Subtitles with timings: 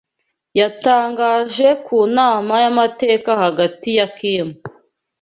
[0.59, 4.55] yatangaje ku nama y’amateka hagati ya Kimu